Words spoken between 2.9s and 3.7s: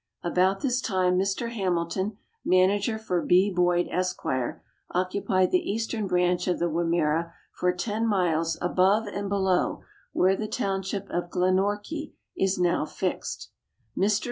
for B.